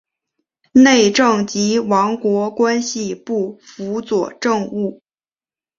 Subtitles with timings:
[0.71, 4.99] 内政及王国关系部辅佐政务。